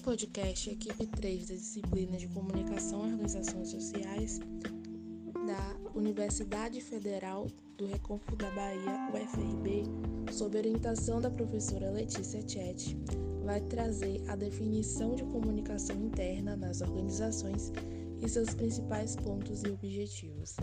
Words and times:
Nesse 0.00 0.08
podcast, 0.08 0.70
a 0.70 0.72
equipe 0.72 1.06
3 1.06 1.48
da 1.48 1.54
disciplina 1.54 2.16
de 2.16 2.26
Comunicação 2.28 3.06
e 3.06 3.12
Organizações 3.12 3.68
Sociais 3.68 4.40
da 5.46 5.76
Universidade 5.94 6.80
Federal 6.80 7.46
do 7.76 7.84
Recôncavo 7.84 8.34
da 8.34 8.50
Bahia, 8.52 9.10
UFRB, 9.12 9.84
sob 10.32 10.56
orientação 10.56 11.20
da 11.20 11.30
professora 11.30 11.90
Letícia 11.90 12.40
Chet, 12.48 12.96
vai 13.44 13.60
trazer 13.60 14.22
a 14.26 14.36
definição 14.36 15.14
de 15.14 15.24
comunicação 15.24 15.96
interna 15.96 16.56
nas 16.56 16.80
organizações 16.80 17.70
e 18.22 18.26
seus 18.26 18.54
principais 18.54 19.16
pontos 19.16 19.62
e 19.64 19.68
objetivos. 19.68 20.56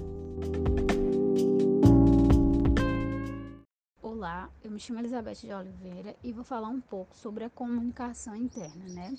Olá, 4.27 4.49
eu 4.61 4.69
me 4.69 4.77
chamo 4.77 4.99
Elizabeth 4.99 5.35
de 5.35 5.53
Oliveira 5.53 6.13
e 6.21 6.33
vou 6.33 6.43
falar 6.43 6.67
um 6.67 6.81
pouco 6.81 7.15
sobre 7.15 7.45
a 7.45 7.49
comunicação 7.49 8.35
interna, 8.35 8.83
né? 8.89 9.17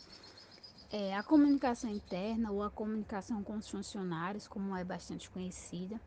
É, 0.93 1.17
a 1.17 1.23
comunicação 1.23 1.89
interna 1.89 2.51
ou 2.51 2.63
a 2.63 2.71
comunicação 2.71 3.43
com 3.43 3.57
os 3.57 3.71
funcionários, 3.71 4.47
como 4.47 4.77
é 4.77 4.85
bastante 4.85 5.31
conhecida, 5.31 5.99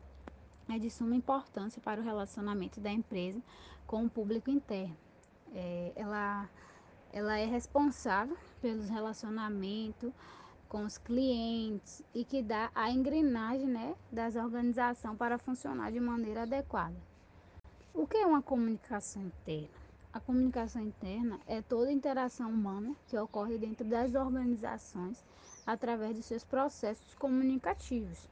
é 0.68 0.78
de 0.78 0.88
suma 0.88 1.16
importância 1.16 1.82
para 1.82 2.00
o 2.00 2.04
relacionamento 2.04 2.80
da 2.80 2.92
empresa 2.92 3.42
com 3.88 4.04
o 4.04 4.08
público 4.08 4.50
interno. 4.50 4.96
É, 5.52 5.92
ela, 5.96 6.48
ela 7.12 7.36
é 7.36 7.44
responsável 7.44 8.36
pelos 8.60 8.88
relacionamentos 8.88 10.12
com 10.68 10.84
os 10.84 10.96
clientes 10.96 12.04
e 12.14 12.24
que 12.24 12.40
dá 12.40 12.70
a 12.72 12.88
engrenagem 12.88 13.66
né, 13.66 13.96
das 14.12 14.36
organizações 14.36 15.18
para 15.18 15.38
funcionar 15.38 15.90
de 15.90 15.98
maneira 15.98 16.42
adequada. 16.42 17.11
O 17.94 18.06
que 18.06 18.16
é 18.16 18.26
uma 18.26 18.40
comunicação 18.40 19.22
interna? 19.22 19.68
A 20.14 20.18
comunicação 20.18 20.80
interna 20.80 21.38
é 21.46 21.60
toda 21.60 21.92
interação 21.92 22.50
humana 22.50 22.96
que 23.06 23.18
ocorre 23.18 23.58
dentro 23.58 23.86
das 23.86 24.14
organizações 24.14 25.22
através 25.66 26.16
de 26.16 26.22
seus 26.22 26.42
processos 26.42 27.12
comunicativos. 27.14 28.30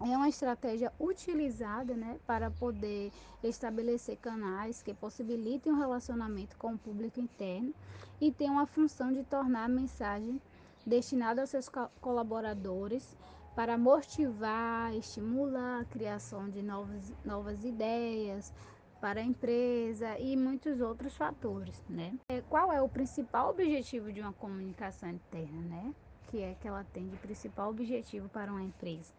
É 0.00 0.16
uma 0.16 0.28
estratégia 0.28 0.90
utilizada 0.98 1.94
né, 1.94 2.18
para 2.26 2.50
poder 2.50 3.12
estabelecer 3.44 4.16
canais 4.16 4.82
que 4.82 4.94
possibilitem 4.94 5.70
um 5.70 5.78
relacionamento 5.78 6.56
com 6.56 6.72
o 6.72 6.78
público 6.78 7.20
interno 7.20 7.74
e 8.18 8.32
tem 8.32 8.48
uma 8.48 8.66
função 8.66 9.12
de 9.12 9.22
tornar 9.22 9.64
a 9.64 9.68
mensagem 9.68 10.40
destinada 10.86 11.42
aos 11.42 11.50
seus 11.50 11.68
colaboradores 12.00 13.14
para 13.54 13.76
motivar, 13.76 14.94
estimular 14.94 15.80
a 15.80 15.84
criação 15.84 16.48
de 16.48 16.62
novas, 16.62 17.12
novas 17.24 17.64
ideias, 17.64 18.52
para 19.00 19.20
a 19.20 19.24
empresa 19.24 20.18
e 20.18 20.36
muitos 20.36 20.80
outros 20.80 21.16
fatores, 21.16 21.80
né? 21.88 22.14
É, 22.28 22.40
qual 22.42 22.72
é 22.72 22.82
o 22.82 22.88
principal 22.88 23.50
objetivo 23.50 24.12
de 24.12 24.20
uma 24.20 24.32
comunicação 24.32 25.10
interna, 25.10 25.62
né? 25.62 25.94
Que 26.30 26.42
é 26.42 26.54
que 26.54 26.66
ela 26.66 26.84
tem 26.92 27.08
de 27.08 27.16
principal 27.16 27.70
objetivo 27.70 28.28
para 28.28 28.50
uma 28.50 28.62
empresa? 28.62 29.12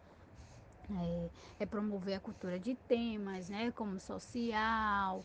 É, 0.90 1.30
é 1.60 1.66
promover 1.66 2.14
a 2.14 2.20
cultura 2.20 2.58
de 2.58 2.74
temas, 2.74 3.48
né? 3.48 3.70
Como 3.72 3.98
social, 3.98 5.24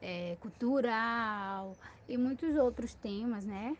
é, 0.00 0.36
cultural 0.40 1.76
e 2.08 2.16
muitos 2.16 2.56
outros 2.56 2.94
temas, 2.94 3.44
né? 3.44 3.76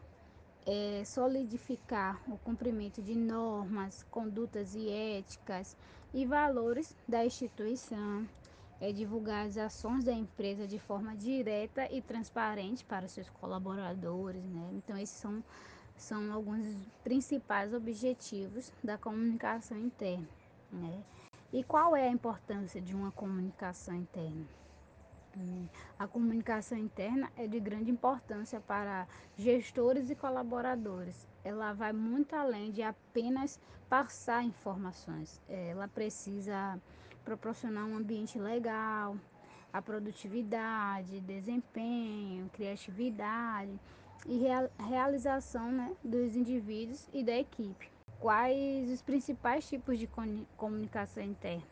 É 0.66 1.04
solidificar 1.04 2.20
o 2.28 2.36
cumprimento 2.38 3.00
de 3.00 3.14
normas, 3.14 4.02
condutas 4.10 4.74
e 4.74 4.91
éticas 4.91 5.77
e 6.12 6.27
valores 6.27 6.97
da 7.06 7.24
instituição, 7.24 8.27
é 8.80 8.92
divulgar 8.92 9.46
as 9.46 9.56
ações 9.56 10.05
da 10.05 10.12
empresa 10.12 10.66
de 10.66 10.78
forma 10.78 11.14
direta 11.16 11.91
e 11.92 12.02
transparente 12.02 12.84
para 12.84 13.06
os 13.06 13.12
seus 13.12 13.28
colaboradores, 13.30 14.44
né? 14.44 14.70
Então 14.74 14.96
esses 14.96 15.16
são 15.16 15.42
são 15.96 16.30
alguns 16.30 16.62
dos 16.62 16.88
principais 17.02 17.72
objetivos 17.72 18.70
da 18.84 18.98
comunicação 18.98 19.78
interna, 19.78 20.28
né? 20.70 21.03
E 21.53 21.65
qual 21.65 21.97
é 21.97 22.09
a 22.09 22.12
importância 22.12 22.82
de 22.82 22.94
uma 22.94 23.10
comunicação 23.12 23.94
interna? 23.94 24.44
Hum, 25.36 25.66
a 25.98 26.06
comunicação 26.06 26.76
interna 26.76 27.31
é 27.36 27.47
de 27.47 27.60
grande 27.60 27.91
importância 27.91 28.60
para 28.60 29.06
gestores 29.36 30.10
e 30.10 30.15
colaboradores. 30.15 31.26
Ela 31.44 31.72
vai 31.72 31.92
muito 31.92 32.34
além 32.34 32.72
de 32.72 32.82
apenas 32.82 33.60
passar 33.88 34.42
informações. 34.42 35.41
Ela 35.48 35.88
precisa 35.88 36.81
proporcionar 37.26 37.84
um 37.84 37.97
ambiente 37.97 38.38
legal, 38.38 39.16
a 39.72 39.82
produtividade, 39.82 41.20
desempenho, 41.20 42.48
criatividade 42.53 43.78
e 44.25 44.38
real, 44.38 44.70
realização 44.78 45.72
né, 45.72 45.92
dos 46.04 46.36
indivíduos 46.36 47.09
e 47.12 47.25
da 47.25 47.36
equipe. 47.36 47.91
Quais 48.20 48.88
os 48.91 49.03
principais 49.03 49.69
tipos 49.69 49.98
de 49.98 50.09
comunicação 50.56 51.22
interna? 51.22 51.66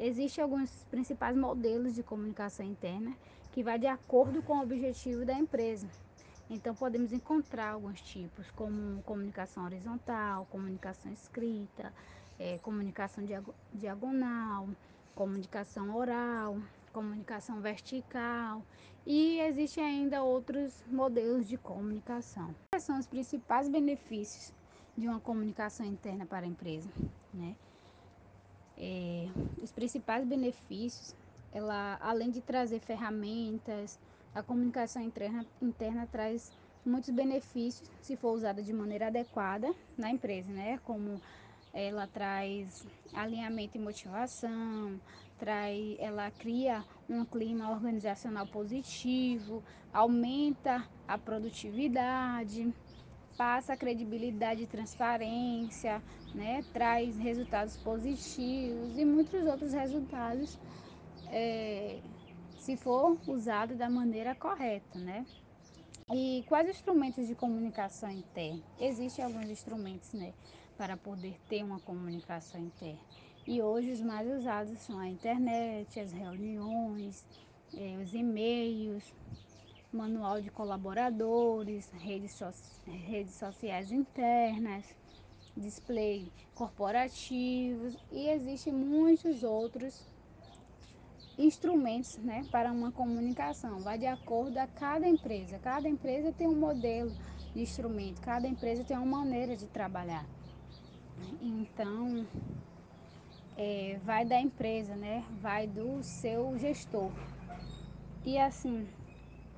Existem 0.00 0.42
alguns 0.42 0.70
principais 0.90 1.36
modelos 1.36 1.94
de 1.94 2.02
comunicação 2.02 2.64
interna 2.64 3.14
que 3.52 3.62
vai 3.62 3.78
de 3.78 3.86
acordo 3.86 4.42
com 4.42 4.54
o 4.54 4.62
objetivo 4.62 5.24
da 5.26 5.34
empresa. 5.34 5.86
Então 6.48 6.74
podemos 6.74 7.12
encontrar 7.12 7.72
alguns 7.72 8.00
tipos, 8.00 8.50
como 8.52 9.02
comunicação 9.02 9.64
horizontal, 9.64 10.46
comunicação 10.46 11.12
escrita, 11.12 11.92
é, 12.38 12.58
comunicação 12.58 13.24
diagonal, 13.72 14.68
comunicação 15.14 15.96
oral, 15.96 16.58
comunicação 16.92 17.60
vertical 17.60 18.62
e 19.06 19.40
existem 19.40 19.84
ainda 19.84 20.22
outros 20.22 20.82
modelos 20.86 21.48
de 21.48 21.56
comunicação. 21.56 22.54
Quais 22.70 22.84
são 22.84 22.98
os 22.98 23.06
principais 23.06 23.68
benefícios 23.68 24.52
de 24.96 25.08
uma 25.08 25.20
comunicação 25.20 25.86
interna 25.86 26.26
para 26.26 26.46
a 26.46 26.48
empresa? 26.48 26.88
Né? 27.32 27.56
É, 28.76 29.28
os 29.62 29.72
principais 29.72 30.24
benefícios, 30.24 31.14
ela, 31.52 31.98
além 32.00 32.30
de 32.30 32.40
trazer 32.40 32.80
ferramentas, 32.80 33.98
a 34.34 34.42
comunicação 34.42 35.02
interna, 35.02 35.44
interna 35.60 36.06
traz 36.06 36.52
muitos 36.84 37.10
benefícios 37.10 37.90
se 38.00 38.16
for 38.16 38.32
usada 38.32 38.62
de 38.62 38.72
maneira 38.72 39.08
adequada 39.08 39.74
na 39.96 40.10
empresa, 40.10 40.52
né? 40.52 40.78
Como 40.84 41.20
ela 41.80 42.06
traz 42.08 42.84
alinhamento 43.14 43.76
e 43.76 43.80
motivação, 43.80 45.00
traz, 45.38 45.96
ela 46.00 46.30
cria 46.32 46.84
um 47.08 47.24
clima 47.24 47.70
organizacional 47.70 48.46
positivo, 48.46 49.62
aumenta 49.92 50.84
a 51.06 51.16
produtividade, 51.16 52.74
passa 53.36 53.76
credibilidade 53.76 54.64
e 54.64 54.66
transparência, 54.66 56.02
né? 56.34 56.64
traz 56.72 57.16
resultados 57.16 57.76
positivos 57.76 58.98
e 58.98 59.04
muitos 59.04 59.46
outros 59.46 59.72
resultados 59.72 60.58
é, 61.28 62.00
se 62.58 62.76
for 62.76 63.16
usado 63.26 63.76
da 63.76 63.88
maneira 63.88 64.34
correta, 64.34 64.98
né? 64.98 65.24
E 66.10 66.42
quais 66.48 66.68
instrumentos 66.68 67.26
de 67.28 67.34
comunicação 67.34 68.10
interna? 68.10 68.62
Existem 68.80 69.22
alguns 69.24 69.50
instrumentos, 69.50 70.14
né, 70.14 70.32
para 70.78 70.96
poder 70.96 71.38
ter 71.48 71.64
uma 71.64 71.80
comunicação 71.80 72.60
interna. 72.60 73.00
E 73.44 73.60
hoje 73.60 73.90
os 73.90 74.00
mais 74.00 74.30
usados 74.38 74.80
são 74.80 74.98
a 74.98 75.08
internet, 75.08 75.98
as 75.98 76.12
reuniões, 76.12 77.26
eh, 77.76 77.98
os 78.00 78.14
e-mails, 78.14 79.12
manual 79.92 80.40
de 80.40 80.50
colaboradores, 80.50 81.90
redes, 81.90 82.32
so 82.32 82.46
redes 82.86 83.34
sociais 83.34 83.90
internas, 83.90 84.84
display 85.56 86.30
corporativos 86.54 87.96
e 88.12 88.28
existem 88.28 88.72
muitos 88.72 89.42
outros 89.42 90.06
instrumentos 91.36 92.18
né, 92.18 92.46
para 92.52 92.70
uma 92.70 92.92
comunicação. 92.92 93.80
Vai 93.80 93.98
de 93.98 94.06
acordo 94.06 94.58
a 94.58 94.66
cada 94.66 95.08
empresa. 95.08 95.58
Cada 95.58 95.88
empresa 95.88 96.32
tem 96.32 96.46
um 96.46 96.58
modelo 96.58 97.12
de 97.54 97.62
instrumento, 97.62 98.20
cada 98.20 98.46
empresa 98.46 98.84
tem 98.84 98.96
uma 98.96 99.18
maneira 99.18 99.56
de 99.56 99.66
trabalhar. 99.66 100.37
Então, 101.40 102.26
é, 103.56 103.98
vai 104.04 104.24
da 104.24 104.40
empresa, 104.40 104.94
né? 104.96 105.24
Vai 105.40 105.66
do 105.66 106.02
seu 106.02 106.58
gestor. 106.58 107.10
E 108.24 108.38
assim, 108.38 108.88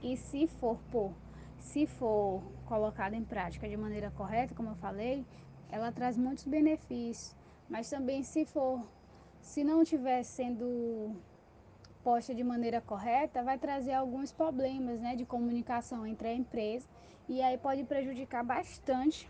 e 0.02 0.16
se 0.16 0.46
for 0.46 0.78
por, 0.90 1.12
se 1.58 1.86
for 1.86 2.42
colocado 2.66 3.14
em 3.14 3.24
prática 3.24 3.68
de 3.68 3.76
maneira 3.76 4.10
correta, 4.10 4.54
como 4.54 4.70
eu 4.70 4.76
falei, 4.76 5.24
ela 5.70 5.92
traz 5.92 6.16
muitos 6.16 6.44
benefícios. 6.44 7.34
Mas 7.68 7.88
também 7.88 8.22
se 8.22 8.44
for, 8.44 8.80
se 9.40 9.62
não 9.62 9.82
estiver 9.82 10.22
sendo 10.22 11.14
posta 12.02 12.34
de 12.34 12.42
maneira 12.42 12.80
correta, 12.80 13.42
vai 13.42 13.58
trazer 13.58 13.92
alguns 13.92 14.32
problemas 14.32 15.00
né, 15.00 15.14
de 15.14 15.24
comunicação 15.24 16.06
entre 16.06 16.28
a 16.28 16.34
empresa 16.34 16.88
e 17.28 17.42
aí 17.42 17.56
pode 17.58 17.84
prejudicar 17.84 18.42
bastante 18.42 19.28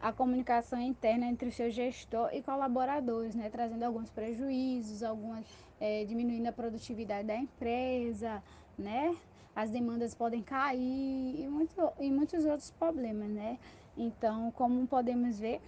a 0.00 0.12
comunicação 0.12 0.80
interna 0.80 1.26
entre 1.26 1.48
o 1.48 1.52
seu 1.52 1.70
gestor 1.70 2.30
e 2.32 2.42
colaboradores, 2.42 3.34
né, 3.34 3.48
trazendo 3.50 3.82
alguns 3.84 4.10
prejuízos, 4.10 5.02
algumas 5.02 5.44
é, 5.80 6.04
diminuindo 6.04 6.46
a 6.46 6.52
produtividade 6.52 7.26
da 7.26 7.36
empresa, 7.36 8.42
né, 8.76 9.16
as 9.54 9.70
demandas 9.70 10.14
podem 10.14 10.42
cair 10.42 11.40
e, 11.40 11.46
muito, 11.48 11.92
e 11.98 12.10
muitos 12.10 12.44
outros 12.44 12.70
problemas, 12.70 13.28
né. 13.28 13.58
Então, 13.96 14.50
como 14.50 14.86
podemos 14.86 15.38
ver, 15.38 15.60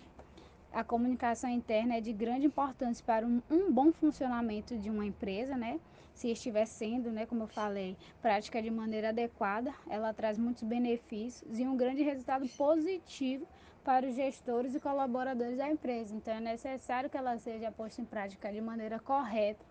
a 0.77 0.85
comunicação 0.85 1.49
interna 1.49 1.95
é 1.97 2.03
de 2.03 2.13
grande 2.13 2.45
importância 2.45 3.03
para 3.03 3.27
um, 3.27 3.41
um, 3.51 3.73
bom 3.73 3.91
funcionamento 3.91 4.77
de 4.77 4.91
uma 4.91 5.07
empresa, 5.07 5.57
né? 5.57 5.81
Se 6.13 6.31
estiver 6.31 6.67
sendo, 6.67 7.11
né, 7.11 7.25
como 7.25 7.45
eu 7.45 7.47
falei, 7.47 7.97
prática 8.21 8.61
de 8.61 8.71
maneira 8.71 9.09
adequada, 9.09 9.73
ela 9.89 10.13
traz 10.13 10.37
muitos 10.37 10.63
benefícios 10.65 11.59
e 11.59 11.67
um 11.67 11.79
grande 11.79 12.03
resultado 12.03 12.47
positivo 12.59 13.49
para 13.83 14.07
os 14.07 14.15
gestores 14.15 14.75
e 14.75 14.81
colaboradores 14.81 15.57
da 15.57 15.67
empresa. 15.71 16.15
Então 16.15 16.35
é 16.35 16.41
necessário 16.41 17.09
que 17.09 17.17
ela 17.17 17.39
seja 17.39 17.73
posta 17.73 18.03
em 18.03 18.05
prática 18.05 18.53
de 18.53 18.61
maneira 18.61 18.99
correta 18.99 19.65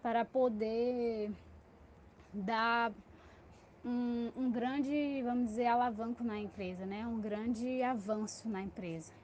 para 0.00 0.24
poder 0.24 1.32
dar 2.32 2.92
um, 3.84 4.30
um 4.36 4.52
grande, 4.52 5.22
vamos 5.24 5.46
dizer, 5.46 5.66
alavanco 5.66 6.22
na 6.22 6.38
empresa, 6.38 6.86
né? 6.86 7.04
Um 7.04 7.20
grande 7.20 7.82
avanço 7.82 8.48
na 8.48 8.62
empresa. 8.62 9.21